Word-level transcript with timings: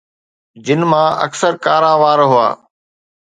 جن 0.65 0.81
مان 0.91 1.09
اڪثر 1.25 1.51
ڪارا 1.65 1.93
وار 2.01 2.19
هئا 2.31 2.47